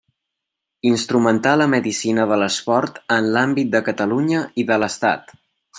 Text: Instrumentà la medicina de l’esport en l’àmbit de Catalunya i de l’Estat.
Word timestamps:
Instrumentà 0.91 1.51
la 1.63 1.67
medicina 1.75 2.25
de 2.33 2.39
l’esport 2.45 2.97
en 3.19 3.29
l’àmbit 3.37 3.73
de 3.77 3.83
Catalunya 3.91 4.43
i 4.65 4.71
de 4.73 4.83
l’Estat. 4.85 5.37